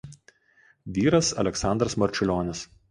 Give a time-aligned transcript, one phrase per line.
[0.95, 2.67] Vyras Aleksandras Marčiulionis.